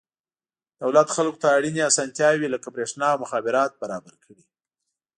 دولت 0.81 1.07
خلکو 1.15 1.41
ته 1.43 1.47
اړینې 1.57 1.81
اسانتیاوې 1.89 2.47
لکه 2.53 2.67
برېښنا 2.75 3.07
او 3.13 3.17
مخابرات 3.23 3.71
برابر 3.81 4.13
کړي. 4.23 4.43